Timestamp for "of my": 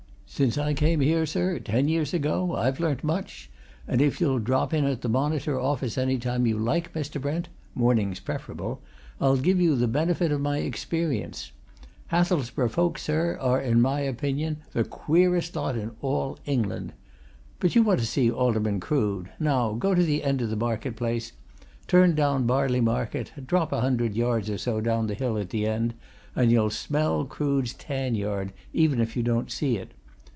10.31-10.59